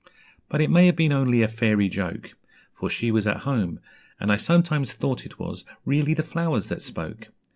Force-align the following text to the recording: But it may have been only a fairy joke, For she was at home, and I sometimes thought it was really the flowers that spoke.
But 0.49 0.61
it 0.61 0.71
may 0.71 0.87
have 0.87 0.95
been 0.95 1.11
only 1.11 1.43
a 1.43 1.47
fairy 1.47 1.87
joke, 1.87 2.33
For 2.73 2.89
she 2.89 3.11
was 3.11 3.27
at 3.27 3.41
home, 3.45 3.79
and 4.19 4.31
I 4.31 4.37
sometimes 4.37 4.93
thought 4.93 5.27
it 5.27 5.37
was 5.37 5.63
really 5.85 6.15
the 6.15 6.23
flowers 6.23 6.65
that 6.69 6.81
spoke. 6.81 7.27